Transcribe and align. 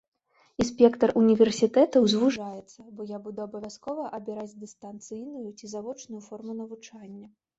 І 0.63 0.65
спектр 0.67 1.11
універсітэтаў 1.21 2.07
звужаецца, 2.13 2.79
бо 2.95 3.01
я 3.11 3.19
буду 3.27 3.39
абавязкова 3.47 4.07
абіраць 4.19 4.57
дыстанцыйную 4.63 5.43
ці 5.57 5.65
завочную 5.75 6.21
форму 6.29 6.53
навучання. 6.63 7.27